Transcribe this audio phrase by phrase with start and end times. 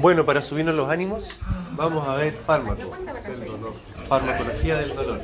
[0.00, 1.24] Bueno, para subirnos los ánimos,
[1.76, 2.90] vamos a ver fármaco.
[4.08, 5.20] Farmacología del dolor.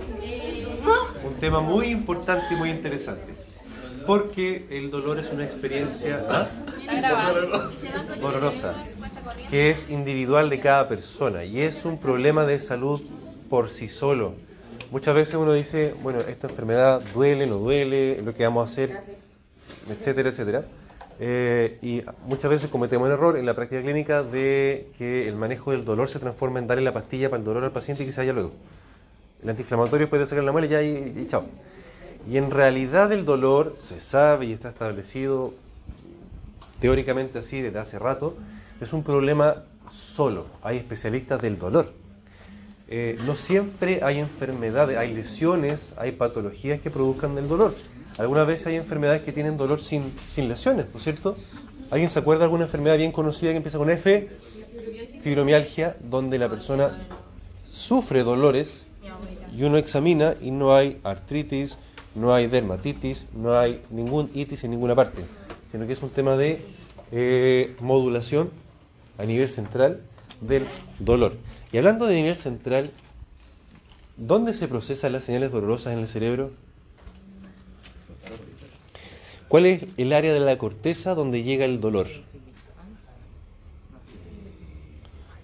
[1.24, 3.34] Un tema muy importante y muy interesante.
[4.06, 6.46] Porque el dolor es una experiencia ¿ah?
[8.20, 8.74] dolorosa,
[9.48, 13.00] que es individual de cada persona y es un problema de salud
[13.48, 14.34] por sí solo.
[14.90, 19.00] Muchas veces uno dice, bueno, esta enfermedad duele, no duele, lo que vamos a hacer,
[19.88, 20.66] etcétera, etcétera.
[21.18, 25.70] Eh, y muchas veces cometemos el error en la práctica clínica de que el manejo
[25.70, 28.12] del dolor se transforma en darle la pastilla para el dolor al paciente y que
[28.12, 28.52] se vaya luego.
[29.42, 31.44] El antiinflamatorio puede sacar la muela y ya y, chao.
[32.28, 35.54] Y en realidad el dolor se sabe y está establecido
[36.80, 38.36] teóricamente así desde hace rato,
[38.80, 40.46] es un problema solo.
[40.62, 41.92] Hay especialistas del dolor.
[42.88, 47.74] Eh, no siempre hay enfermedades, hay lesiones, hay patologías que produzcan del dolor.
[48.18, 51.36] Algunas veces hay enfermedades que tienen dolor sin, sin lesiones, ¿no es cierto?
[51.90, 54.28] ¿Alguien se acuerda de alguna enfermedad bien conocida que empieza con F?
[55.22, 57.06] Fibromialgia, donde la persona
[57.64, 58.86] sufre dolores
[59.56, 61.76] y uno examina y no hay artritis,
[62.14, 65.22] no hay dermatitis, no hay ningún itis en ninguna parte,
[65.70, 66.60] sino que es un tema de
[67.12, 68.50] eh, modulación
[69.18, 70.00] a nivel central
[70.40, 70.64] del
[70.98, 71.34] dolor.
[71.72, 72.90] Y hablando de nivel central,
[74.16, 76.52] ¿dónde se procesan las señales dolorosas en el cerebro?
[79.48, 82.08] ¿Cuál es el área de la corteza donde llega el dolor?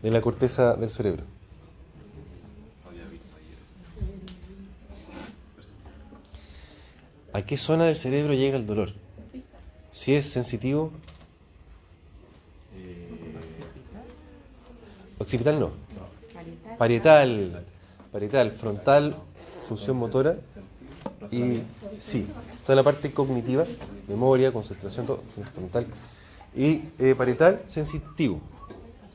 [0.03, 1.25] De la corteza del cerebro.
[7.33, 8.93] ¿A qué zona del cerebro llega el dolor?
[9.93, 10.93] Si es sensitivo.
[15.19, 15.92] Occipital no.
[16.79, 17.65] Parietal.
[18.11, 19.17] Parietal, frontal,
[19.69, 20.37] función motora.
[21.31, 21.63] Y
[22.01, 22.29] sí,
[22.67, 23.65] toda la parte cognitiva,
[24.09, 25.23] memoria, concentración, todo,
[25.55, 25.87] frontal.
[26.55, 28.41] Y eh, parietal, sensitivo.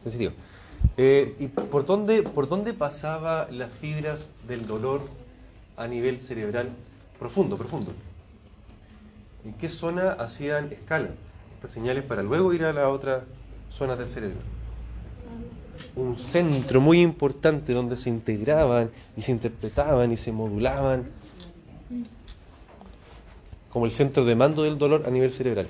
[0.04, 0.32] sensitivo.
[0.96, 5.02] Eh, ¿Y por dónde, por dónde pasaba las fibras del dolor
[5.76, 6.70] a nivel cerebral?
[7.20, 7.92] Profundo, profundo.
[9.46, 11.10] ¿En qué zona hacían escala
[11.56, 13.26] estas señales para luego ir a la otra
[13.70, 14.57] zona del cerebro?
[15.95, 21.05] Un centro muy importante donde se integraban y se interpretaban y se modulaban
[23.70, 25.67] como el centro de mando del dolor a nivel cerebral.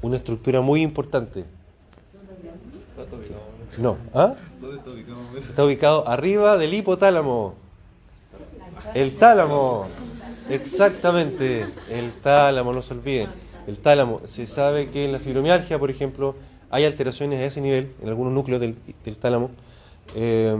[0.00, 1.44] Una estructura muy importante.
[3.76, 4.34] No, ¿ah?
[5.38, 7.54] Está ubicado arriba del hipotálamo.
[8.94, 9.86] El tálamo.
[10.48, 11.66] Exactamente.
[11.90, 13.28] El tálamo, no se olviden.
[13.68, 14.22] El tálamo.
[14.24, 16.34] Se sabe que en la fibromialgia, por ejemplo,
[16.70, 18.76] hay alteraciones a ese nivel, en algunos núcleos del,
[19.20, 19.50] tálamo.
[20.14, 20.56] Eh,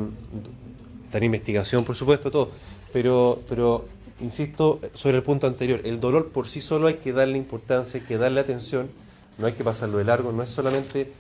[1.07, 2.51] está en investigación, por supuesto, todo.
[2.93, 3.87] Pero, pero,
[4.21, 8.07] insisto sobre el punto anterior, el dolor por sí solo hay que darle importancia, hay
[8.07, 8.91] que darle atención,
[9.39, 11.11] no hay que pasarlo de largo, no es solamente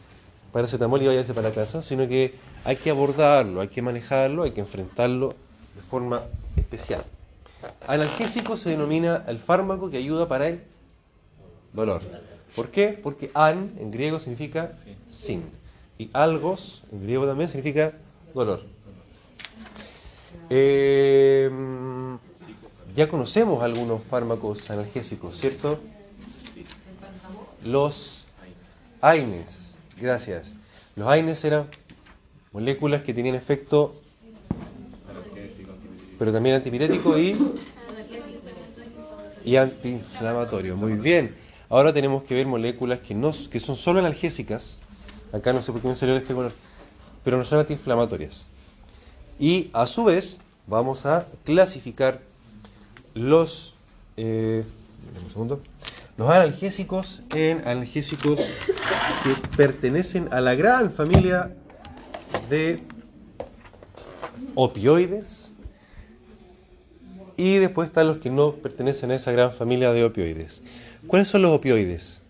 [0.52, 2.34] paracetamol y vayarse para casa, sino que
[2.64, 5.34] hay que abordarlo, hay que manejarlo, hay que enfrentarlo
[5.74, 6.22] de forma
[6.56, 7.04] especial.
[7.86, 10.60] Analgésico se denomina el fármaco que ayuda para el
[11.72, 12.02] dolor.
[12.54, 12.98] ¿Por qué?
[13.00, 14.72] Porque an en griego significa
[15.08, 15.44] sin.
[15.98, 17.94] Y algos en griego también significa
[18.34, 18.62] dolor.
[20.50, 21.50] Eh,
[22.94, 25.78] ya conocemos algunos fármacos analgésicos, ¿cierto?
[27.64, 28.24] Los
[29.00, 30.56] AINES, gracias.
[30.96, 31.66] Los AINES eran
[32.52, 34.00] moléculas que tenían efecto,
[36.18, 37.36] pero también antipirético y,
[39.44, 40.76] y antiinflamatorio.
[40.76, 41.47] Muy bien.
[41.70, 44.76] Ahora tenemos que ver moléculas que, no, que son solo analgésicas.
[45.32, 46.52] Acá no sé por qué me salió de este color,
[47.24, 48.46] pero no son antiinflamatorias.
[49.38, 52.20] Y a su vez vamos a clasificar
[53.14, 53.74] los,
[54.16, 54.64] eh,
[56.16, 61.54] los analgésicos en analgésicos que pertenecen a la gran familia
[62.48, 62.82] de
[64.54, 65.52] opioides
[67.36, 70.60] y después están los que no pertenecen a esa gran familia de opioides.
[71.06, 72.20] ¿Cuáles son los opioides?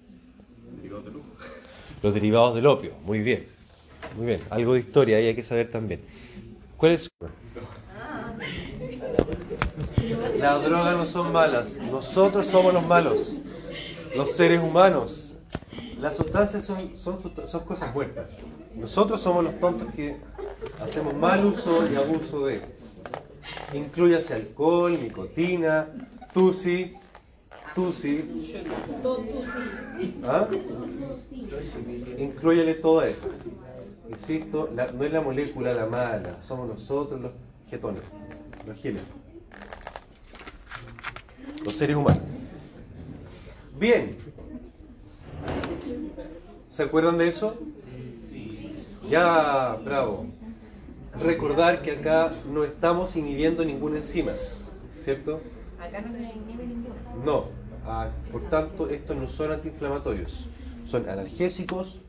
[2.03, 3.47] Los derivados del opio, muy bien.
[4.17, 6.01] Muy bien, algo de historia ahí hay que saber también.
[6.77, 7.09] ¿Cuáles?
[10.39, 13.37] Las drogas no son malas, nosotros somos los malos,
[14.17, 15.35] los seres humanos.
[16.01, 18.29] Las sustancias son, son, son cosas muertas.
[18.75, 20.17] Nosotros somos los tontos que
[20.81, 22.63] hacemos mal uso y abuso de.
[23.73, 25.89] Incluyase alcohol, nicotina,
[26.33, 26.95] tusi,
[27.79, 28.25] tusi.
[30.25, 30.49] ¿Ah?
[32.19, 33.29] Incluyele todo eso.
[34.09, 37.33] Insisto, no es la molécula la mala, somos nosotros los
[37.69, 38.03] getones,
[38.67, 39.03] los giles
[41.65, 42.23] los seres humanos.
[43.79, 44.17] Bien.
[46.71, 47.57] ¿Se acuerdan de eso?
[49.09, 50.27] Ya, bravo.
[51.21, 54.33] Recordar que acá no estamos inhibiendo ninguna enzima,
[55.03, 55.41] ¿cierto?
[55.81, 56.95] Acá no se inhibe ninguno.
[57.25, 57.58] No.
[57.91, 60.47] Ah, por tanto, estos no son antiinflamatorios.
[60.85, 62.01] Son analgésicos,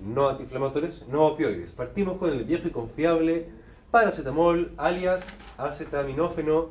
[0.00, 1.70] no antiinflamatorios, no opioides.
[1.70, 3.46] Partimos con el viejo y confiable
[3.92, 5.24] paracetamol, alias
[5.56, 6.70] acetaminófeno,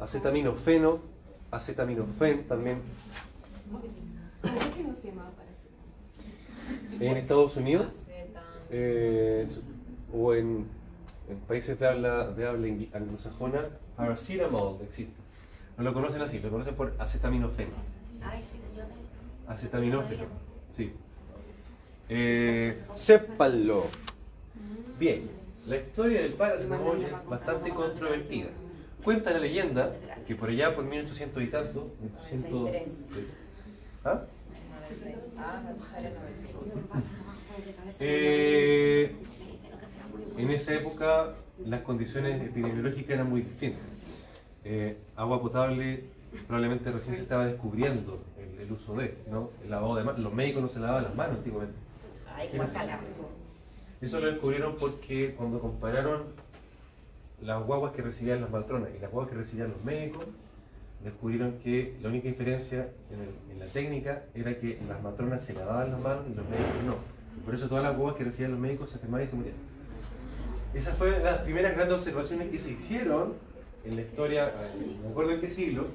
[0.00, 0.98] acetaminofeno,
[1.52, 2.82] acetaminofén también.
[3.70, 7.00] ¿Por qué no se llamaba paracetamol?
[7.00, 7.86] En Estados Unidos
[8.70, 9.46] eh,
[10.12, 10.66] o en,
[11.28, 15.21] en países de habla, de habla anglosajona, paracetamol existe.
[15.76, 17.72] No lo conocen así, lo conocen por acetaminofeno.
[18.22, 20.24] Ay, sí, sí, yo te- Acetaminófeno.
[20.70, 20.92] Sí.
[22.08, 23.86] Eh, sépanlo.
[24.98, 25.28] Bien,
[25.66, 28.48] la historia del paracetamol es bastante controvertida.
[29.02, 29.92] Cuenta la leyenda
[30.26, 31.90] que por allá por 1800 y tanto,
[32.30, 32.70] 1800,
[34.04, 34.22] ¿Ah?
[38.00, 39.14] Eh,
[40.36, 41.34] en esa época
[41.64, 43.80] las condiciones epidemiológicas eran muy distintas.
[44.64, 46.04] Eh, agua potable
[46.46, 49.50] probablemente recién se estaba descubriendo el, el uso de, ¿no?
[49.64, 50.20] El lavado de manos.
[50.20, 51.76] Los médicos no se lavaban las manos antiguamente.
[52.34, 52.48] Ay.
[54.00, 56.22] Eso lo descubrieron porque cuando compararon
[57.42, 60.24] las guaguas que recibían las matronas y las guaguas que recibían los médicos,
[61.04, 65.52] descubrieron que la única diferencia en, el- en la técnica era que las matronas se
[65.52, 66.94] lavaban las manos y los médicos no.
[67.36, 69.54] Y por eso todas las guaguas que recibían los médicos se enfermaban y se morían.
[70.74, 73.34] Esas fueron las primeras grandes observaciones que se hicieron
[73.84, 75.86] en la historia, eh, no me acuerdo en qué siglo,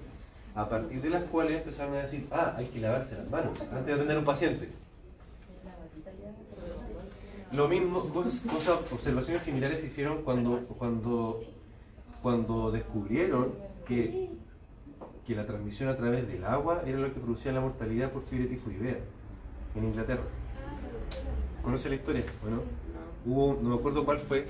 [0.55, 3.85] a partir de las cuales empezaron a decir, ah, hay que lavarse las manos antes
[3.85, 4.69] de atender a un paciente.
[7.51, 11.41] Lo mismo, cosas, cosas- observaciones similares se hicieron cuando, cuando,
[12.21, 13.53] cuando descubrieron
[13.87, 14.29] que,
[15.25, 18.47] que la transmisión a través del agua era lo que producía la mortalidad por fiebre
[18.47, 18.97] tifoidea
[19.75, 20.23] en Inglaterra.
[21.63, 22.23] ¿Conoce la historia?
[22.41, 22.63] Bueno,
[23.25, 24.45] hubo, no me acuerdo cuál fue,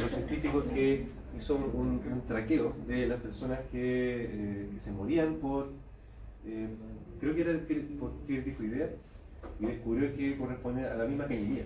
[0.00, 1.06] los científicos que
[1.36, 5.70] hizo un, traqueo de las personas que, eh, que se morían por,
[6.46, 6.68] eh,
[7.20, 7.52] creo que era
[7.98, 8.90] por tifoidea,
[9.60, 11.64] y descubrió que corresponde a la misma cañería.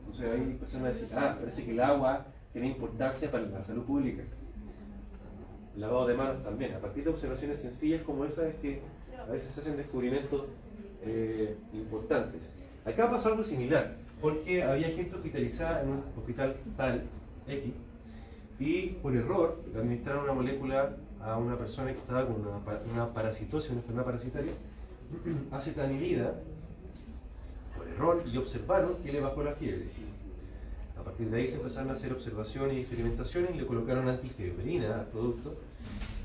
[0.00, 4.22] Entonces empezaron a decir, ah, parece que el agua tiene importancia para la salud pública.
[5.76, 6.74] Lavado de manos también.
[6.74, 8.80] A partir de observaciones sencillas como esa es que
[9.18, 10.44] a veces se hacen descubrimientos
[11.02, 12.52] eh, importantes.
[12.84, 17.02] Acá pasó algo similar, porque había gente hospitalizada en un hospital tal,
[17.48, 17.72] X,
[18.58, 22.60] y por error le administraron una molécula a una persona que estaba con una,
[22.92, 24.52] una parasitosis, una enfermedad parasitaria,
[25.50, 26.34] acetamilida,
[27.76, 29.86] por error, y observaron que le bajó la fiebre.
[30.98, 35.00] A partir de ahí se empezaron a hacer observaciones y experimentaciones y le colocaron antifebrina
[35.00, 35.54] al producto.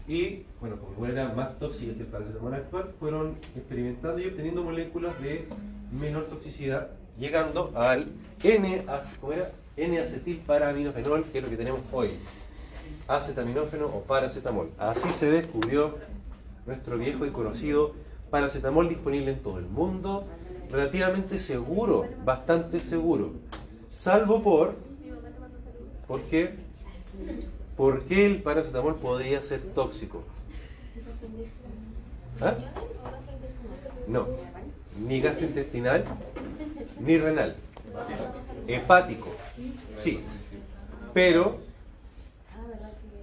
[0.08, 5.20] Y, bueno, como era más tóxica que el paracetamol actual, fueron experimentando y obteniendo moléculas
[5.22, 5.48] de
[5.92, 6.90] menor toxicidad,
[7.20, 8.08] llegando al
[8.42, 8.86] N,
[9.20, 9.34] ¿cómo?
[9.82, 12.12] N-acetilparaminofenol, que es lo que tenemos hoy.
[13.08, 14.70] Acetaminófeno o paracetamol.
[14.78, 15.98] Así se descubrió
[16.66, 17.94] nuestro viejo y conocido
[18.30, 20.26] paracetamol disponible en todo el mundo,
[20.72, 23.34] relativamente seguro, bastante seguro,
[23.90, 24.76] salvo por,
[26.08, 26.56] ¿por qué?
[27.76, 30.24] ¿Por qué el paracetamol podría ser tóxico?
[32.40, 32.56] ¿Ah?
[34.08, 34.28] No,
[35.08, 36.06] ni gastrointestinal,
[37.00, 37.56] ni renal.
[38.68, 39.30] Hepático,
[39.94, 40.22] sí.
[41.14, 41.58] Pero,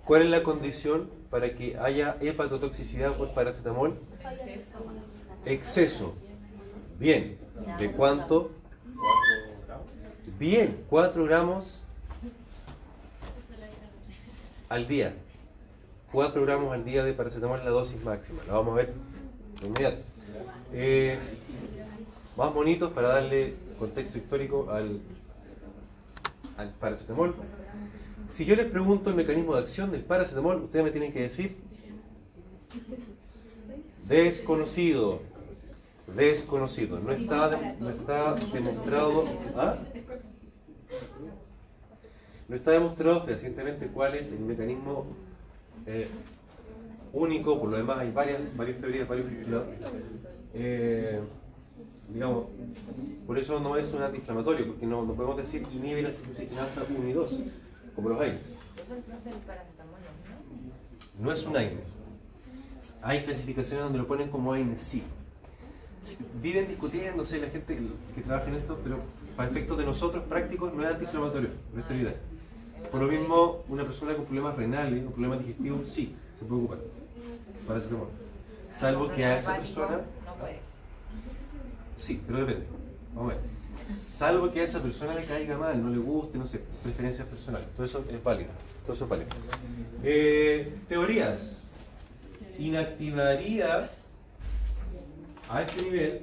[0.05, 3.99] ¿cuál es la condición para que haya hepatotoxicidad por paracetamol?
[5.45, 6.15] Exceso.
[6.99, 7.39] Bien.
[7.79, 8.51] ¿De cuánto?
[10.39, 11.83] Bien, 4 gramos
[14.69, 15.15] al día.
[16.13, 18.43] 4 gramos al día de paracetamol es la dosis máxima.
[18.47, 18.95] La vamos a ver.
[20.73, 21.19] Eh,
[22.37, 25.01] más bonitos para darle contexto histórico al,
[26.81, 27.35] paracetamol.
[28.29, 31.57] Si yo les pregunto el mecanismo de acción del paracetamol, ustedes me tienen que decir
[34.09, 35.21] desconocido.
[36.15, 36.99] Desconocido.
[36.99, 39.25] No está, no está demostrado.
[39.57, 39.77] ¿Ah?
[42.49, 45.07] No está demostrado fehacientemente cuál es el mecanismo
[45.87, 46.09] eh,
[47.13, 49.27] único, por lo demás hay varias, varias teorías, varios.
[50.55, 51.21] Eh,
[52.13, 52.47] digamos,
[53.27, 57.09] por eso no es un antiinflamatorio, porque no, no podemos decir inhibe la ciclocinasa 1
[57.09, 57.31] y 2,
[57.95, 58.41] como los AINES.
[61.19, 61.25] No.
[61.25, 61.85] No es un AINES.
[63.03, 65.03] Hay clasificaciones donde lo ponen como AINES sí.
[66.41, 67.79] Viven discutiéndose la gente
[68.15, 68.99] que trabaja en esto, pero
[69.37, 72.15] para efectos de nosotros prácticos no es antiinflamatorio, por esterilidad.
[72.91, 76.79] Por lo mismo, una persona con problemas renales o problemas digestivos sí se puede ocupar.
[77.67, 78.09] Paracetamol.
[78.73, 80.61] Salvo que a esa persona No puede.
[81.99, 82.67] Sí, pero depende.
[83.15, 83.45] Vamos a ver.
[83.95, 87.69] Salvo que a esa persona le caiga mal, no le guste, no sé, preferencias personales.
[87.75, 88.51] Todo eso es válido.
[88.85, 89.31] Todo eso es válido.
[90.03, 91.59] Eh, teorías.
[92.59, 93.89] Inactivaría
[95.49, 96.23] a este nivel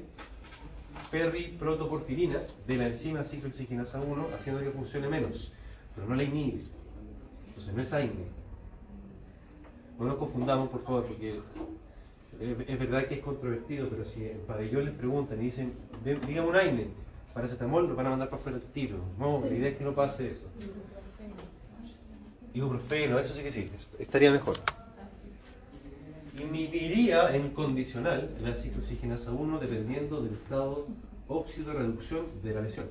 [1.10, 5.54] perriprotoporfirina de la enzima ciclooxigenasa 1, haciendo que funcione menos,
[5.96, 6.62] pero no la inhibe.
[7.48, 8.26] Entonces no es AINE.
[9.98, 11.40] No nos confundamos, por favor, porque
[12.40, 15.74] es, verdad que es controvertido, pero si en pabellón les preguntan y dicen,
[16.04, 16.88] "Dé- dígame un AINE,
[17.34, 18.98] paracetamol, lo van a mandar para afuera el tiro.
[19.20, 20.46] No, la idea es que no pase eso.
[22.54, 24.56] Ibuprofeno, eso sí que sí, est- estaría mejor.
[26.40, 30.86] Inhibiría en condicional la ciclooxigenasa 1 dependiendo del estado
[31.28, 32.86] óxido de reducción de la lesión.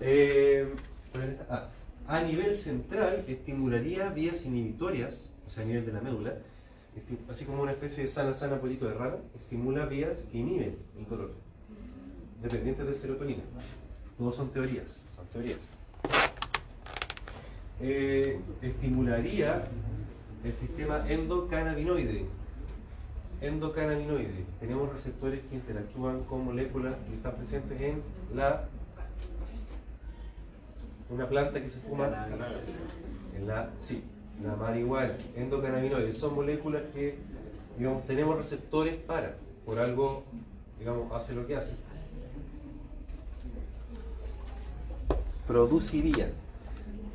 [0.00, 0.68] Eh,
[2.06, 6.34] a nivel central estimularía vías inhibitorias, a nivel de la médula,
[7.30, 11.08] así como una especie de sana sana polito de rana, estimula vías que inhiben el
[11.08, 11.32] dolor,
[12.42, 13.42] dependientes de serotonina.
[14.18, 15.58] Todos son teorías, son teorías.
[17.80, 19.66] Eh, estimularía
[20.44, 22.26] el sistema endocannabinoide.
[23.40, 24.44] Endocannabinoide.
[24.60, 28.02] Tenemos receptores que interactúan con moléculas que están presentes en
[28.34, 28.68] la
[31.10, 32.26] una planta que se fuma
[33.36, 34.02] en la sí,
[34.42, 37.16] la marihuana, endocannabinoides son moléculas que
[37.78, 40.24] digamos tenemos receptores para por algo
[40.78, 41.72] digamos hace lo que hace.
[45.46, 46.30] Produciría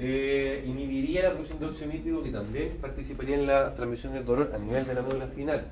[0.01, 4.49] eh, inhibiría la producción de óxido nítrico que también participaría en la transmisión del dolor
[4.55, 5.67] a nivel de la médula espinal.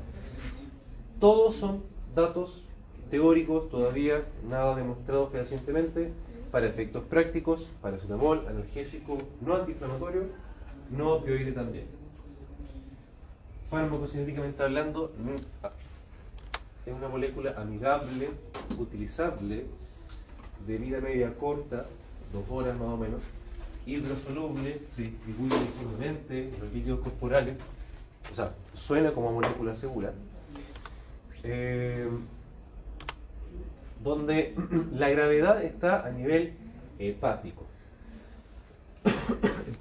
[1.20, 2.64] Todos son datos
[3.10, 6.12] teóricos, todavía nada demostrado fehacientemente,
[6.52, 10.24] para efectos prácticos, paracetamol, analgésico, no antiinflamatorio,
[10.92, 11.86] no opioide también.
[13.70, 15.72] Farmacocinéticamente hablando, mm, ah,
[16.86, 18.30] es una molécula amigable,
[18.78, 19.66] utilizable,
[20.66, 21.86] de vida media corta,
[22.32, 23.22] dos horas más o menos,
[23.86, 27.56] hidrosoluble, se distribuye uniformemente en los líquidos corporales,
[28.32, 30.14] o sea, suena como molécula segura,
[31.44, 32.08] eh,
[34.04, 34.54] donde
[34.94, 36.54] la gravedad está a nivel
[37.00, 37.66] hepático.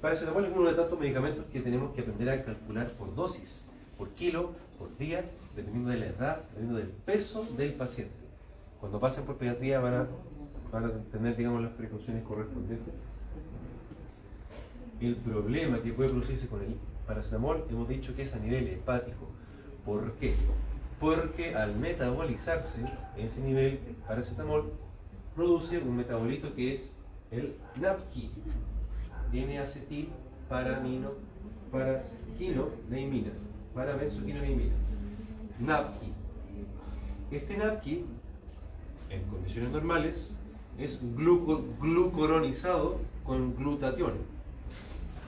[0.01, 3.65] Paracetamol es uno de tantos medicamentos que tenemos que aprender a calcular por dosis,
[3.97, 5.25] por kilo, por día,
[5.55, 8.13] dependiendo de la edad, dependiendo del peso del paciente.
[8.79, 10.07] Cuando pasen por pediatría van a,
[10.71, 12.93] van a tener, digamos, las precauciones correspondientes.
[15.01, 16.75] El problema que puede producirse con el
[17.07, 19.29] paracetamol hemos dicho que es a nivel hepático.
[19.83, 20.35] ¿Por qué?
[20.99, 22.81] Porque al metabolizarse
[23.15, 24.73] en ese nivel, el paracetamol
[25.35, 26.91] produce un metabolito que es
[27.31, 28.29] el NAPQI,
[29.33, 30.09] N-acetil
[30.49, 31.11] paramino,
[31.71, 32.03] para
[32.37, 33.31] quinoneimina,
[33.73, 34.73] para benzoquinoneimina.
[35.59, 36.13] NAPQI.
[37.31, 38.05] Este NAPQI,
[39.09, 40.31] en condiciones normales,
[40.77, 44.13] es gluco- glucuronizado con glutatión,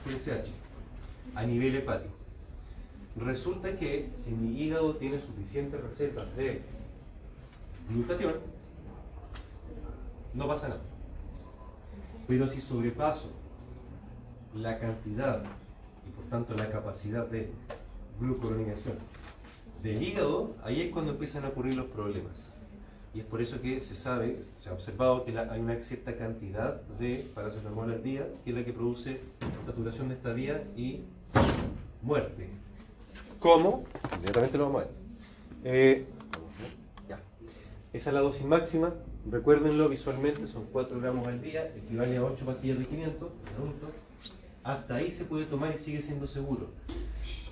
[0.06, 0.52] GSH,
[1.36, 2.14] a nivel hepático.
[3.18, 6.62] Resulta que si mi hígado tiene suficientes reservas de
[7.90, 8.36] glutatión,
[10.34, 10.82] no pasa nada.
[12.28, 13.32] Pero si sobrepaso
[14.56, 15.44] la cantidad
[16.08, 17.52] y por tanto la capacidad de
[18.20, 18.98] glucuronización
[19.84, 22.48] del hígado, ahí es cuando empiezan a ocurrir los problemas.
[23.14, 26.82] Y es por eso que se sabe, se ha observado que hay una cierta cantidad
[27.00, 29.22] de paracetamol al día, que es la que produce
[29.66, 31.02] saturación de esta vía y
[32.02, 32.50] muerte.
[33.40, 33.84] ¿Cómo?
[34.16, 34.94] Inmediatamente lo vamos a ver.
[35.64, 36.06] Eh.
[37.92, 38.94] Esa es la dosis máxima.
[39.30, 43.88] Recuérdenlo visualmente, son 4 gramos al día, equivale a 8 pastillas de 500 en adulto.
[44.64, 46.68] Hasta ahí se puede tomar y sigue siendo seguro.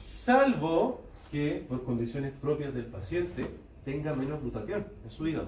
[0.04, 3.48] Salvo que por condiciones propias del paciente
[3.86, 5.48] tenga menos glutatión en su hígado.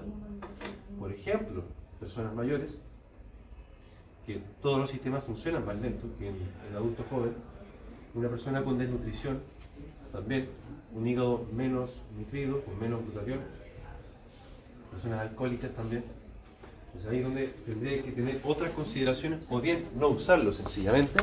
[0.98, 1.64] Por ejemplo,
[1.98, 2.70] personas mayores,
[4.26, 6.36] que todos los sistemas funcionan más lento que en
[6.70, 7.34] el adulto joven,
[8.14, 9.40] una persona con desnutrición,
[10.12, 10.48] también
[10.94, 13.40] un hígado menos nutrido, con menos glutatión,
[14.90, 16.04] personas alcohólicas también.
[16.86, 21.22] Entonces ahí es donde tendría que tener otras consideraciones o bien no usarlo sencillamente.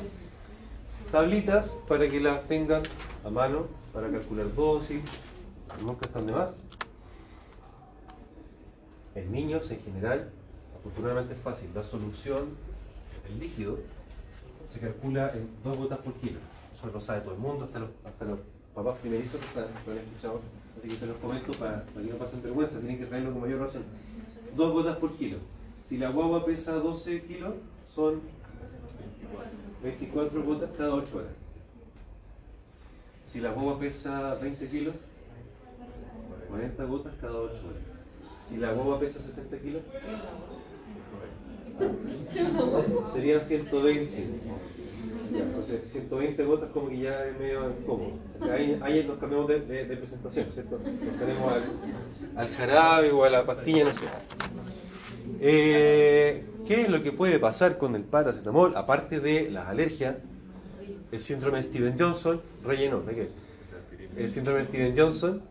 [1.12, 2.84] Tablitas para que las tengan
[3.24, 5.02] a mano para calcular dosis,
[5.82, 6.58] nunca están de más.
[9.16, 10.30] En niños en general,
[10.78, 12.50] afortunadamente es fácil, la solución,
[13.30, 13.78] el líquido,
[14.72, 16.40] se calcula en dos gotas por kilo.
[16.76, 18.40] Eso lo sabe todo el mundo, hasta los, hasta los
[18.76, 20.42] papás primerizos que lo han escuchado.
[20.78, 23.42] Así que se los comento para, para que no pasen vergüenza, tienen que traerlo con
[23.42, 23.84] mayor razón.
[24.58, 25.38] Dos gotas por kilo.
[25.86, 27.54] Si la guagua pesa 12 kilos,
[27.96, 28.22] son
[29.20, 29.67] 24
[30.44, 31.32] gotas cada 8 horas.
[33.26, 34.96] Si la guagua pesa 20 kilos,
[36.50, 37.82] 40 gotas cada 8 horas.
[38.48, 39.82] Si la guagua pesa 60 kilos,
[43.14, 44.28] serían 120.
[45.40, 48.14] Entonces, 120 gotas como que ya es medio incómodo.
[48.40, 50.80] O sea, ahí, ahí nos cambiamos de, de- de presentación, ¿cierto?
[50.80, 51.62] Nos tenemos al,
[52.38, 54.06] al jarabe o a la pastilla, no sé.
[55.40, 58.76] Eh, ¿Qué es lo que puede pasar con el paracetamol?
[58.76, 60.16] Aparte de las alergias,
[61.12, 63.30] el síndrome de Steven Johnson, relleno, ¿de qué?
[64.18, 65.42] El síndrome de Steven Johnson,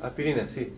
[0.00, 0.72] aspirina, sí.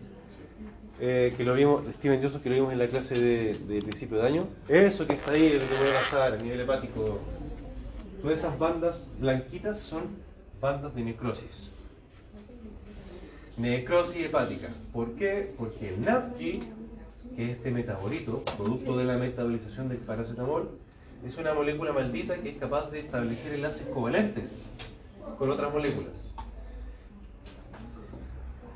[0.99, 4.17] Eh, que lo vimos, Steven Johnson, que lo vimos en la clase de, de principio
[4.17, 4.47] de año.
[4.69, 7.19] Eso que está ahí, lo que puede pasar a nivel hepático.
[8.21, 10.03] Todas esas bandas blanquitas son
[10.61, 11.69] bandas de necrosis.
[13.57, 14.67] Necrosis hepática.
[14.93, 15.53] ¿Por qué?
[15.57, 16.59] Porque el NAPQI,
[17.35, 20.69] que es este metabolito, producto de la metabolización del paracetamol,
[21.25, 24.61] es una molécula maldita que es capaz de establecer enlaces covalentes
[25.37, 26.31] con otras moléculas.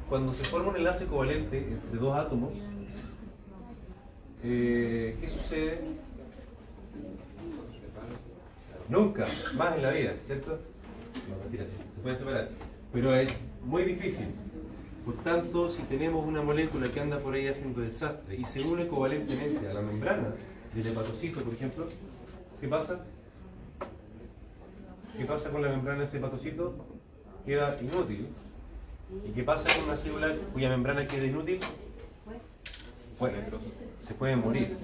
[0.10, 2.52] Cuando se forma un enlace covalente entre dos átomos,
[4.44, 5.82] eh, ¿qué sucede?
[8.90, 10.60] Nunca, más en la vida, ¿cierto?
[11.30, 12.50] No, mentira, se pueden separar.
[12.92, 13.30] Pero es
[13.64, 14.28] muy difícil.
[15.06, 18.88] Por tanto, si tenemos una molécula que anda por ahí haciendo desastre y se une
[18.88, 20.34] covalentemente a la membrana
[20.74, 21.88] del hepatocito, por ejemplo,
[22.60, 23.06] ¿qué pasa?
[25.18, 26.76] ¿Qué pasa con la membrana de ese hepatocito?
[27.46, 28.28] Queda inútil.
[29.28, 31.60] ¿Y qué pasa con una célula cuya membrana queda inútil?
[33.20, 33.38] Bueno,
[34.06, 34.78] se puede morir.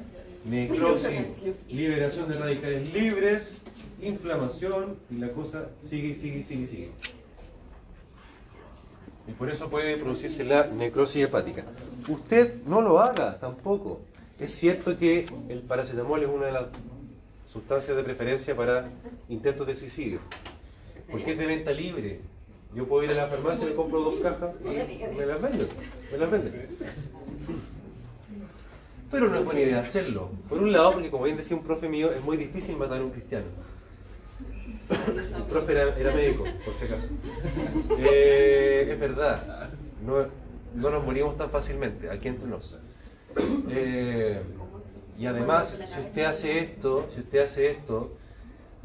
[0.46, 1.28] Necrosis,
[1.70, 3.58] liberación de radicales libres,
[4.02, 6.92] inflamación y la cosa sigue, sigue, sigue, sigue.
[9.28, 11.64] Y por eso puede producirse la necrosis hepática.
[12.08, 14.02] Usted no lo haga tampoco.
[14.40, 16.66] Es cierto que el paracetamol es una de las
[17.52, 18.90] sustancias de preferencia para
[19.30, 20.20] intentos de suicidio.
[21.10, 22.20] Porque es de venta libre.
[22.76, 25.68] Yo puedo ir a la farmacia, me compro dos cajas y me las venden.
[26.12, 26.68] Me las venden.
[29.10, 30.30] Pero no es buena idea hacerlo.
[30.50, 33.06] Por un lado, porque como bien decía un profe mío, es muy difícil matar a
[33.06, 33.46] un cristiano.
[34.90, 37.08] El profe era, era médico, por si acaso.
[38.00, 39.70] Eh, es verdad,
[40.06, 40.26] no,
[40.76, 42.78] no nos morimos tan fácilmente, aquí entre nos.
[43.70, 44.42] Eh,
[45.18, 48.18] y además, si usted hace esto, si usted hace esto,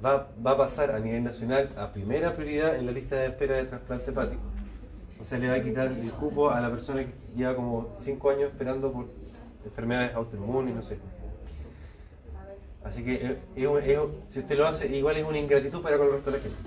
[0.04, 3.56] va, va a pasar a nivel nacional a primera prioridad en la lista de espera
[3.56, 4.42] de trasplante hepático.
[5.20, 8.30] O sea, le va a quitar el cupo a la persona que lleva como 5
[8.30, 9.06] años esperando por
[9.64, 10.98] enfermedades autoinmunes, no sé.
[12.84, 16.30] Así que eh, si usted lo hace, igual es una ingratitud para con el resto
[16.30, 16.58] de la gente.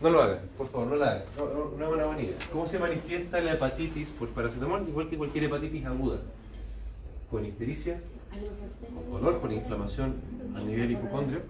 [0.00, 1.24] No lo haga, por favor, no lo haga.
[1.36, 2.36] No es una buena idea.
[2.52, 4.88] ¿Cómo se manifiesta la hepatitis por paracetamol?
[4.88, 6.18] Igual que cualquier hepatitis aguda.
[7.30, 8.00] Con ictericia,
[8.94, 10.14] con dolor, con inflamación
[10.56, 11.42] a nivel hipocondrio,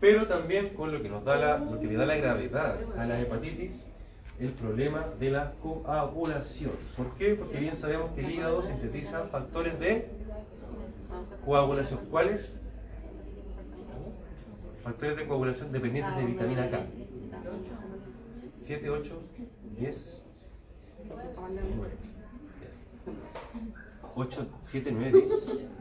[0.00, 3.06] pero también con lo que nos da la, lo que le da la gravedad a
[3.06, 3.84] la hepatitis,
[4.38, 6.72] el problema de la coagulación.
[6.96, 7.34] ¿Por qué?
[7.34, 10.08] Porque bien sabemos que el hígado sintetiza factores de
[11.44, 12.00] coagulación.
[12.10, 12.54] ¿Cuáles?
[14.84, 16.78] Factores de coagulación dependientes de vitamina K.
[18.58, 19.22] 7, 8,
[19.78, 20.22] 10,
[24.14, 25.24] 8, 7, 9, 10.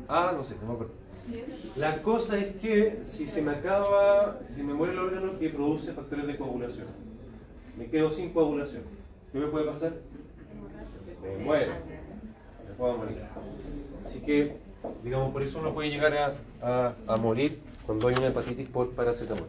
[0.08, 0.94] Ah, no sé, no me acuerdo.
[1.76, 5.92] La cosa es que si se me acaba, si me muere el órgano que produce
[5.92, 6.88] factores de coagulación,
[7.78, 8.84] me quedo sin coagulación.
[9.34, 9.94] ¿Qué me puede pasar?
[11.22, 11.74] Me muero.
[12.68, 13.18] Me puedo morir.
[14.06, 14.58] Así que,
[15.04, 18.92] digamos, por eso uno puede llegar a, a- a morir cuando hay una hepatitis por
[18.92, 19.48] paracetamol.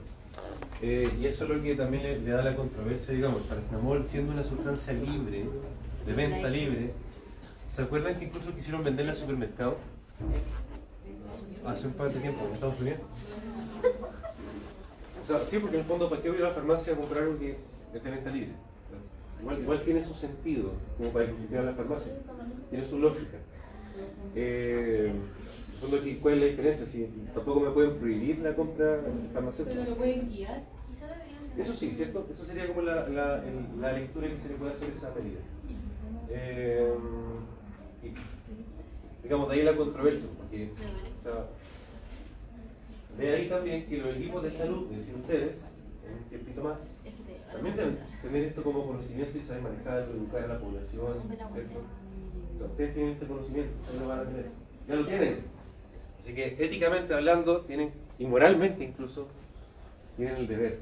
[0.82, 4.32] Eh, y eso es lo que también le, da la controversia, digamos, el paracetamol siendo
[4.32, 5.44] una sustancia libre,
[6.06, 6.90] de venta libre.
[7.70, 9.76] ¿Se acuerdan que incluso quisieron venderla en el supermercado?
[11.66, 13.00] Hace un par de tiempo en Estados Unidos.
[15.50, 17.56] Sí, porque en el fondo, ¿para qué voy a la farmacia a comprar algo que
[17.94, 18.50] esté de venta libre?
[19.62, 22.12] Igual, tiene su sentido, como para funcione la farmacia.
[22.70, 23.38] Tiene su lógica.
[24.36, 25.12] Eh,
[25.80, 26.86] fondo, ¿cuál es la diferencia?
[26.86, 29.00] Si tampoco me pueden prohibir la compra
[29.32, 29.78] farmacéutica.
[29.80, 30.62] Pero lo pueden guiar.
[31.56, 32.26] Eso sí, ¿cierto?
[32.32, 35.12] Esa sería como la, la, el- la lectura que se le puede hacer a esa
[35.14, 35.40] medida.
[36.30, 36.92] Eh,
[38.02, 40.70] y, digamos, de ahí la controversia, porque
[41.20, 41.46] o sea,
[43.18, 45.56] de ahí también que los equipos de salud, es decir, ustedes,
[46.06, 46.78] en un tiempito más,
[47.52, 51.14] también deben tener esto como conocimiento y saber manejarlo, educar a la población,
[51.52, 51.78] ¿cierto?
[52.70, 54.46] Ustedes tienen este conocimiento, ustedes lo van a tener,
[54.88, 55.44] ya lo tienen.
[56.18, 59.28] Así que éticamente hablando, tienen, y moralmente incluso,
[60.16, 60.78] tienen el deber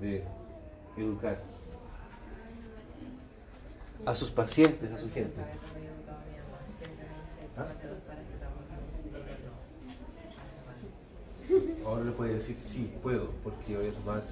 [0.00, 0.22] de
[0.96, 1.38] educar
[4.04, 5.40] a sus pacientes, a su gente.
[7.56, 7.66] ¿Ah?
[11.86, 14.22] Ahora le puede decir, sí, puedo, porque voy a tomar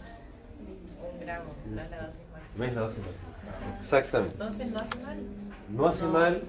[1.15, 2.57] Un gramo, no es la dosis máxima.
[2.57, 3.79] no es la dosis máxima.
[3.79, 4.33] Exactamente.
[4.35, 5.19] Entonces no hace mal.
[5.71, 6.43] No hace mal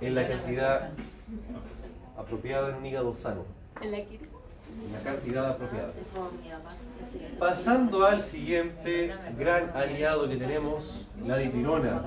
[0.00, 0.90] en la cantidad
[2.16, 3.44] apropiada en un hígado sano.
[4.86, 5.92] ¿En la cantidad apropiada.
[5.92, 12.02] Que- Pasando al siguiente gran aliado que tenemos, la dipirona.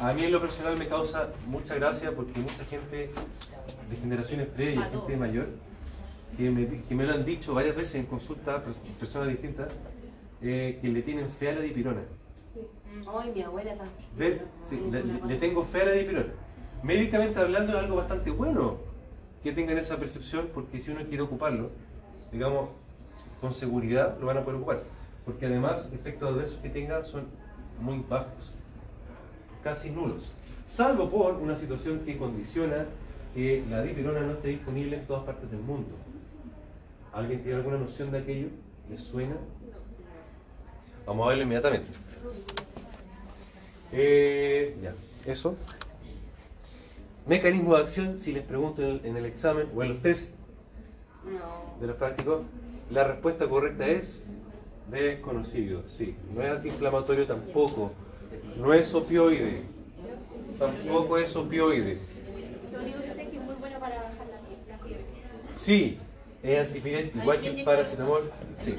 [0.00, 3.10] A mí en lo personal me causa mucha gracia porque mucha gente
[3.90, 5.48] de generaciones previas, gente mayor,
[6.36, 9.70] que me, que me lo han dicho varias veces en consulta, pers- personas distintas,
[10.40, 12.00] eh, que le tienen fe a la dipirona.
[13.18, 13.84] Ay, mi abuela está.
[14.68, 14.80] Sí,
[15.26, 16.32] le tengo fe a la dipirona.
[16.82, 18.78] Médicamente hablando es algo bastante bueno
[19.42, 21.70] que tengan esa percepción porque si uno quiere ocuparlo,
[22.32, 22.70] digamos,
[23.40, 24.82] con seguridad lo van a poder ocupar.
[25.24, 27.26] Porque además efectos adversos que tenga son
[27.80, 28.52] muy bajos,
[29.62, 30.32] casi nulos.
[30.66, 32.86] Salvo por una situación que condiciona
[33.34, 35.90] que la dipirona no esté disponible en todas partes del mundo.
[37.12, 38.48] ¿Alguien tiene alguna noción de aquello?
[38.90, 39.36] ¿Les suena?
[41.06, 41.88] Vamos a verlo inmediatamente.
[43.92, 44.94] Eh, ya,
[45.30, 45.56] eso.
[47.26, 50.34] Mecanismo de acción, si les pregunto en el, en el examen o en los test
[51.24, 51.80] No.
[51.80, 52.42] de los prácticos,
[52.90, 54.20] la respuesta correcta es
[54.90, 55.82] desconocido.
[55.88, 57.92] Sí, no es antiinflamatorio tampoco,
[58.58, 59.62] no es opioide,
[60.58, 61.98] tampoco es opioide.
[62.72, 65.04] Lo único que sé es que es muy bueno para bajar la fie- la fiebre.
[65.54, 65.98] Sí,
[66.42, 68.32] es antipirético, igual que el paracetamol.
[68.58, 68.76] Sí,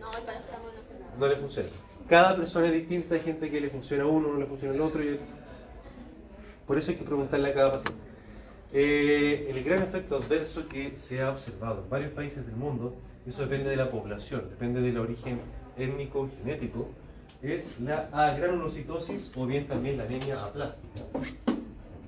[0.00, 0.70] No, el paracetamol
[1.18, 1.68] no le funciona.
[2.08, 4.80] Cada persona es distinta, hay gente que le funciona a uno, no le funciona al
[4.80, 5.02] otro.
[5.04, 5.18] y-
[6.66, 8.04] Por eso hay que preguntarle a cada paciente.
[8.72, 12.96] Eh, el gran efecto adverso que se ha observado en varios países del mundo,
[13.26, 15.40] eso depende de la población, depende del origen
[15.76, 16.88] étnico genético,
[17.42, 21.02] es la agranulocitosis o bien también la anemia aplástica.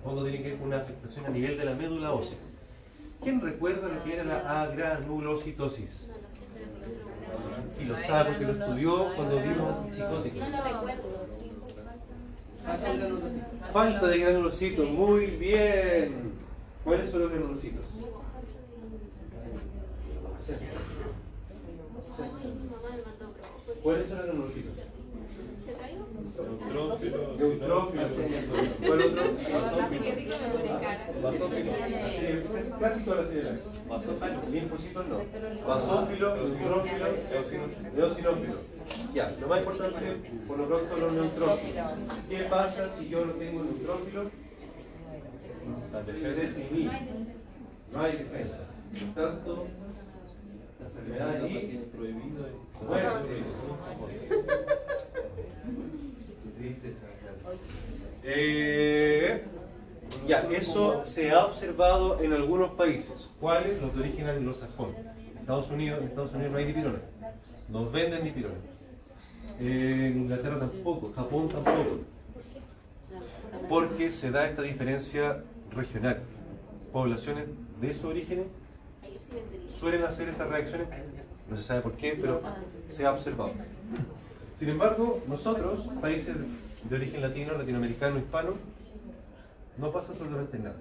[0.03, 2.39] Cuando tiene que ver con una afectación a nivel de la médula ósea.
[3.23, 6.11] ¿Quién recuerda lo que era la agranulocitosis?
[7.77, 10.39] Si lo sabe porque lo estudió cuando vimos antipsicóticos.
[10.39, 11.46] No lo recuerdo.
[13.73, 16.33] Falta de granulocitos, muy bien.
[16.83, 17.85] ¿Cuáles son los granulocitos?
[23.83, 24.86] ¿Cuáles son los granulocitos?
[26.37, 26.43] ¿Te
[27.11, 27.37] traigo?
[27.39, 28.13] Neutrófilos.
[28.87, 29.23] ¿Cuál otro?
[32.11, 33.61] Sí, casi- casi todas las señales.
[34.51, 35.17] Linfocitos no.
[35.67, 37.07] Basófilo, neutrófilo,
[37.97, 38.59] eosinófilo.
[39.15, 39.99] Ya, lo más importante
[40.47, 41.85] por lo pronto los neutrófilos.
[42.29, 44.27] ¿Qué pasa si yo no tengo neutrófilos?
[45.93, 47.35] Las defensas disminuyen.
[47.93, 48.59] No hay defensa.
[49.15, 49.67] Por tanto,
[50.81, 51.81] la enfermedad allí
[52.87, 53.09] muere.
[54.09, 54.86] Qué tristeza.
[58.23, 59.43] Eh,
[60.27, 63.29] ya, eso se ha observado en algunos países.
[63.41, 63.81] ¿Cuáles?
[63.81, 64.95] Los de origen anglosajón.
[65.39, 66.99] Estados Unidos, en Estados Unidos no hay dipirona.
[67.69, 68.57] Nos venden dipirona.
[69.61, 72.01] Eh, en Inglaterra tampoco, Japón tampoco.
[73.69, 75.43] Porque se da esta diferencia
[75.75, 76.23] regional.
[76.93, 77.45] Poblaciones
[77.81, 78.47] de esos orígenes
[79.69, 80.89] suelen hacer estas reacciones,
[81.49, 82.41] no se sabe por qué, pero
[82.91, 83.53] se ha observado.
[84.59, 86.35] Sin embargo, nosotros, países
[86.85, 88.55] de origen latino, latinoamericano, hispano,
[89.77, 90.77] no pasa absolutamente nada.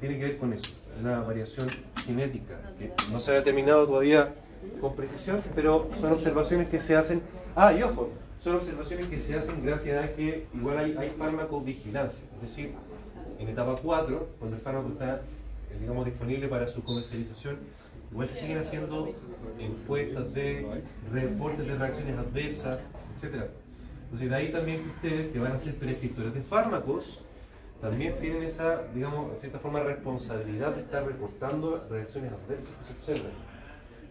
[0.00, 1.68] Tiene que ver con eso, una variación
[2.06, 4.34] genética que no se ha determinado todavía
[4.80, 7.20] con precisión, pero son observaciones que se hacen.
[7.54, 8.10] Ah, y ojo,
[8.42, 12.72] son observaciones que se hacen gracias a que igual hay, hay farmacovigilancia, es decir,
[13.38, 17.58] en etapa 4, cuando el fármaco está, eh, digamos, disponible para su comercialización,
[18.14, 19.12] igual se siguen haciendo
[19.58, 22.78] encuestas de reportes de reacciones adversas,
[23.16, 23.46] etc.
[24.04, 27.18] Entonces, de ahí también que ustedes, que van a ser prescriptores de fármacos,
[27.80, 33.12] también tienen esa, digamos, en cierta forma, responsabilidad de estar reportando reacciones adversas que se
[33.12, 33.32] observan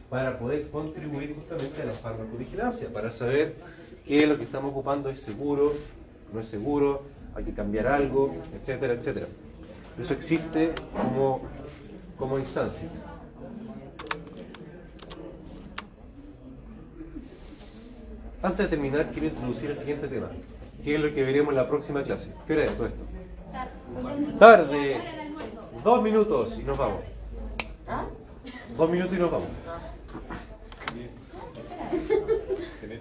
[0.09, 3.55] para poder contribuir justamente a la farmacovigilancia, para saber
[4.05, 5.73] qué es lo que estamos ocupando es seguro,
[6.33, 7.03] no es seguro,
[7.35, 9.27] hay que cambiar algo, etcétera, etcétera.
[9.97, 11.41] Eso existe como,
[12.17, 12.89] como instancia.
[18.43, 20.27] Antes de terminar, quiero introducir el siguiente tema,
[20.84, 22.34] que es lo que veremos en la próxima clase.
[22.45, 23.06] ¿Qué hora es todo esto?
[24.38, 24.97] Tarde.
[25.82, 27.03] Dos minutos y nos vamos.
[27.88, 28.06] ¿Ah?
[28.75, 29.47] Dos minutos y nos vamos.
[32.82, 32.91] Él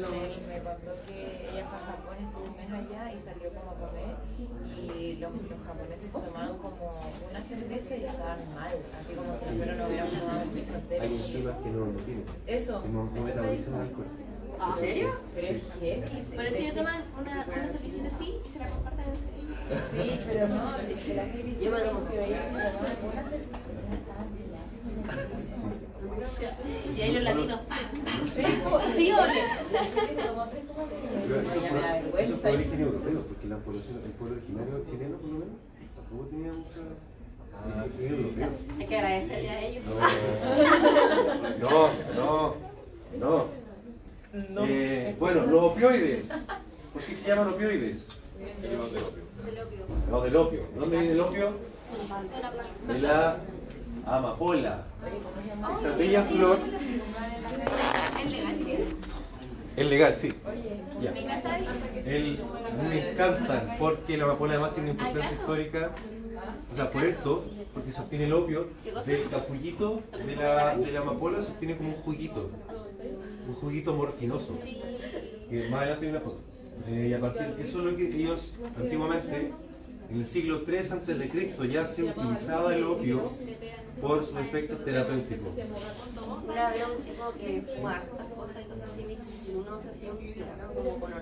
[0.00, 3.74] me contó que ella fue a Japón, estuvo un mes allá y salió como a
[3.80, 4.16] comer
[4.76, 9.76] y los, los japoneses tomaban como una cerveza y estaban mal, así como si nosotros
[9.78, 11.00] no hubiéramos tomado el mismo té.
[11.00, 14.06] Hay enzimas que no lo tienen, Eso, que no, no eso metabolizan alcohol.
[14.56, 15.14] ¿En serio?
[15.34, 15.62] Pero es
[16.30, 19.58] Pero si sí, ellos toman una, una cervecita así y se la comparten entre ellos.
[19.92, 23.66] Sí, pero no, es que la heavy Yo me que que tomaban una cerveza
[26.96, 27.60] y ahí los latinos.
[28.36, 28.42] Sí,
[28.96, 29.16] ¿Sí o
[31.26, 31.40] Pero
[32.18, 35.56] eso de origen europeo, porque la población, el pueblo originario chileno, por lo menos,
[35.96, 36.82] tampoco tenía mucha.
[37.54, 38.08] Ah, sí.
[38.78, 39.84] Hay que agradecerle a ellos.
[41.62, 42.54] No, no,
[43.18, 43.46] no.
[44.50, 44.66] no.
[44.66, 46.46] Eh, bueno, los opioides.
[46.92, 48.06] ¿Por qué se llaman opioides?
[48.60, 49.00] Del opio.
[50.10, 50.66] No, del opio.
[50.78, 51.52] ¿Dónde viene el opio?
[52.86, 53.38] De la
[54.04, 54.84] amapola.
[55.78, 56.58] Esa bella flor.
[59.76, 60.16] Es legal.
[60.16, 60.32] Sí.
[61.02, 61.12] Ya.
[62.04, 62.38] El,
[62.88, 65.90] me encantan porque la amapola además tiene una importancia histórica.
[66.72, 68.68] O sea, por esto, porque sostiene el opio,
[69.04, 72.50] del capullito de la, de la amapola sostiene como un juguito.
[73.48, 74.58] Un juguito morfinoso.
[75.50, 76.40] Que más adelante hay una foto.
[76.88, 79.52] Eh, y a partir, eso es lo que ellos antiguamente,
[80.10, 83.32] en el siglo III antes de Cristo, ya se utilizaba el opio
[84.00, 84.24] por
[84.84, 85.54] terapéuticos.
[86.48, 89.80] Una vez un tipo que fuma hartas cosas y cosas así, dijo que si uno
[89.80, 91.12] se hacía un cigarro como con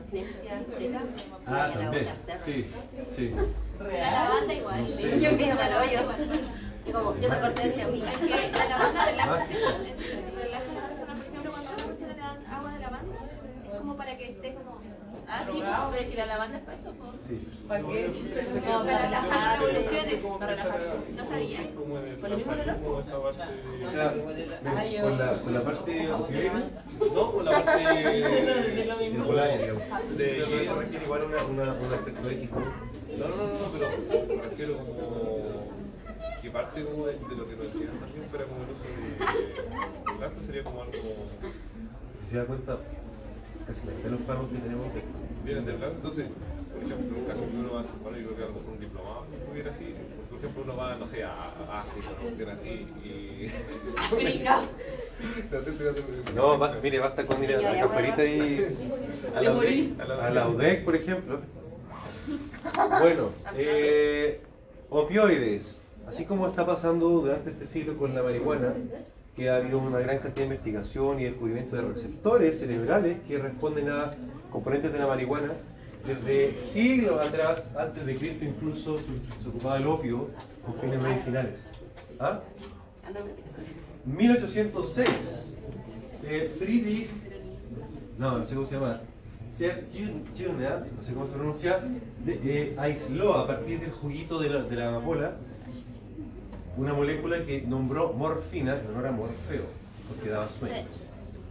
[0.70, 1.02] seca,
[1.46, 2.06] Ah, y la también.
[2.44, 2.66] Sí,
[3.16, 3.34] sí.
[3.78, 4.82] La lavanda igual.
[4.82, 5.16] No sé.
[5.16, 7.88] Y yo que como, yo te hortensia.
[7.88, 9.54] Es que la lavanda relaja, Ah, sí.
[9.54, 11.14] relaja a la persona.
[11.14, 13.16] Por ejemplo, cuando a una persona le dan agua de lavanda,
[13.72, 14.93] es como para que esté como.
[15.26, 16.92] Ah, sí, pero es que la lavanda es para eso.
[16.92, 17.12] po.
[17.26, 17.48] sí.
[17.66, 18.08] ¿Para qué?
[18.60, 20.78] Como para relajar revoluciones, para relajar.
[21.16, 21.58] No sabía.
[21.74, 23.34] Como en el Con el mismo olor.
[23.84, 24.12] O sea,
[25.02, 26.50] con la, con la parte opioide,
[27.14, 29.82] No, con la parte de polaria, digamos.
[30.18, 32.50] De- eso requiere igual una, una, un aspecto X.
[32.50, 32.58] ¿no?
[33.18, 35.70] No, no, no, no, pero me refiero como
[36.42, 40.12] que parte como de, de lo que nos decían también fuera como el uso de,
[40.12, 40.92] del gasto sería como algo
[42.22, 42.76] Si se da cuenta,
[43.66, 45.02] casi la mitad de los pagos que tenemos de
[45.44, 46.26] vienen del gasto, entonces
[46.72, 48.46] por ejemplo en un caso que uno va a hacer, bueno, yo creo que a
[48.46, 49.94] lo mejor un diplomado hubiera así,
[50.30, 52.50] por ejemplo uno va, no sé, a, África, ¿no?
[52.50, 53.50] Así y
[54.14, 54.62] Brinca.
[56.34, 58.66] No, mire, basta con ir a la cafarita y
[59.34, 61.40] a la UDEC, a la UDEC, por ejemplo.
[63.00, 64.40] Bueno, eh,
[64.90, 65.82] opioides.
[66.06, 68.74] Así como está pasando durante este siglo con la marihuana,
[69.36, 73.90] que ha habido una gran cantidad de investigación y descubrimiento de receptores cerebrales que responden
[73.90, 74.14] a
[74.50, 75.52] componentes de la marihuana,
[76.06, 80.28] desde siglos atrás, antes de Cristo incluso, se, ocupaba el opio
[80.64, 81.60] con fines medicinales.
[82.20, 82.40] ¿Ah?
[83.04, 83.48] Ah, no, mentira.
[84.04, 85.54] 1806,
[86.24, 87.08] eh, Friedrich,
[88.18, 89.00] no, no sé cómo se llama,
[89.50, 91.80] Sertürner, no sé cómo se pronuncia,
[92.26, 95.36] eh, aisló a partir del juguito de la, de la amapola
[96.76, 99.64] una molécula que nombró morfina en honor a Morfeo,
[100.08, 100.74] porque daba sueño.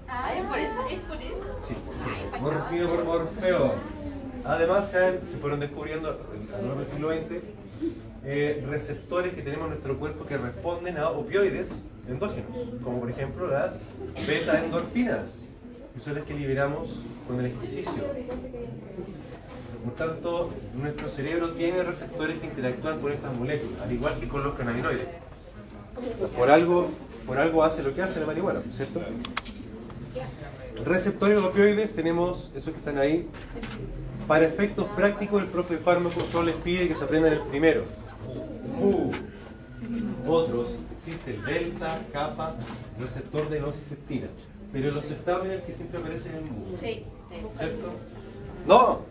[0.08, 0.80] Ah, es por eso.
[0.90, 1.60] Es por eso.
[1.68, 1.76] Sí,
[2.42, 3.74] morfina por Morfeo.
[4.46, 7.44] Además, se, fueron descubriendo a lo largo del siglo XX
[8.26, 11.70] eh, receptores que tenemos en nuestro cuerpo que responden a opioides
[12.08, 12.52] endógenos,
[12.84, 13.80] como por ejemplo las
[14.28, 15.46] beta-endorfinas,
[15.94, 16.90] que son las que liberamos
[17.28, 18.04] con el ejercicio.
[19.84, 24.44] Por tanto, nuestro cerebro tiene receptores que interactúan con estas moléculas, al igual que con
[24.44, 25.08] los cannabinoides.
[26.38, 26.90] Por algo,
[27.28, 29.02] por algo hace lo que hace la marihuana, ¿cierto?
[30.86, 33.28] Receptores opioides tenemos esos que están ahí.
[34.28, 37.84] Para efectos prácticos, el profe de fármaco solo les pide que se aprendan el primero.
[38.80, 39.12] Mu.
[40.26, 42.56] Otros, existe el delta, kappa,
[43.00, 44.28] receptor de nociceptina.
[44.72, 46.78] Pero los estables el que siempre aparece es el mu.
[46.78, 47.04] Sí.
[47.58, 47.92] ¿Cierto?
[48.68, 49.02] ¡No!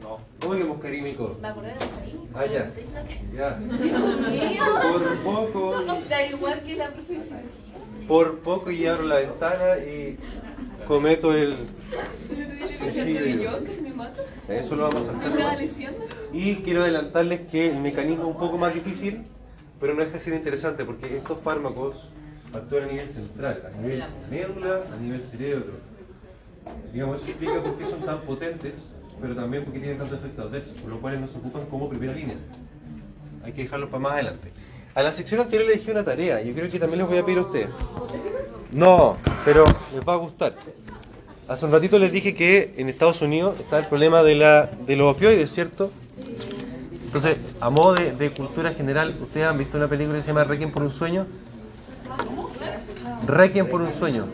[0.40, 1.36] ¿Cómo que muscarímico?
[1.40, 2.22] Me acordé de los cariños.
[2.34, 2.72] Ah, ya.
[2.72, 3.50] Que- Ya.
[3.60, 4.64] Mío.
[4.92, 5.74] Por poco,
[6.08, 7.40] Da igual que la profesión.
[8.08, 10.18] por poco y abro la ventana y
[10.86, 11.54] cometo el
[12.28, 13.48] que.
[14.48, 15.58] Eso lo vamos a ¿no?
[15.58, 16.04] leyendo.
[16.32, 19.24] Y quiero adelantarles que el mecanismo es un poco más difícil,
[19.80, 22.08] pero no deja de ser interesante porque estos fármacos
[22.52, 25.74] actúan a nivel central, a nivel médula, a nivel cerebro.
[26.92, 28.74] Digamos, eso explica por qué son tan potentes,
[29.22, 32.12] pero también por qué tienen tantos efectos adversos, por lo cual nos ocupan como primera
[32.12, 32.37] línea.
[33.44, 34.52] Hay que dejarlo para más adelante.
[34.94, 37.24] A la sección anterior le dejé una tarea, yo creo que también les voy a
[37.24, 37.68] pedir a ustedes.
[38.72, 40.54] No, pero les va a gustar.
[41.46, 44.96] Hace un ratito les dije que en Estados Unidos está el problema de, la, de
[44.96, 45.92] los opioides, ¿cierto?
[47.04, 50.44] Entonces, a modo de, de cultura general, ¿ustedes han visto una película que se llama
[50.44, 51.26] Requiem por un sueño?
[53.26, 54.26] Requiem por un sueño.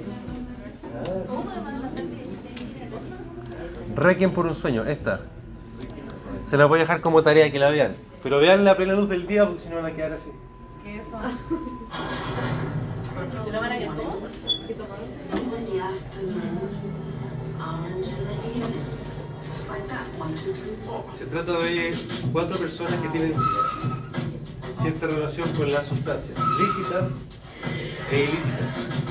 [3.99, 5.23] Requiem por un sueño, esta.
[6.49, 7.97] Se la voy a dejar como tarea que la vean.
[8.23, 10.31] Pero vean la plena luz del día porque si no van a quedar así.
[13.45, 13.95] ¿Se lo van a quedar?
[21.17, 21.99] Se trata de
[22.33, 23.35] cuatro personas que tienen
[24.81, 27.09] cierta relación con las sustancias lícitas
[28.13, 29.08] e ilícitas.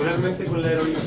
[0.00, 0.98] particularmente con la heroína.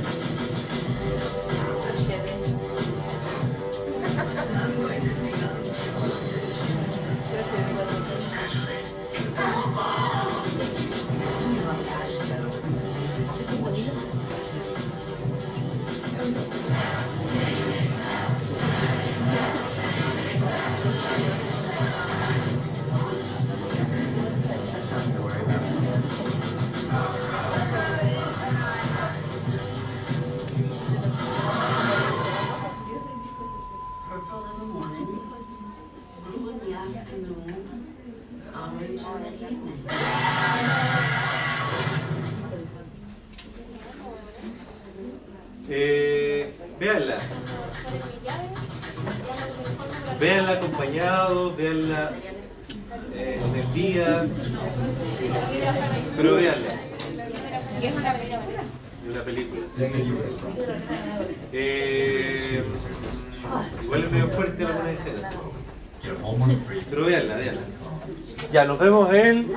[68.54, 69.52] Ya, nos vemos en,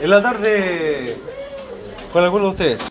[0.00, 1.16] en la tarde
[2.12, 2.80] con algunos de ustedes.